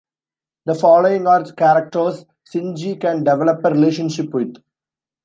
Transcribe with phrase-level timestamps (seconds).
[0.65, 4.55] The following are characters Shinji can develop a relationship with.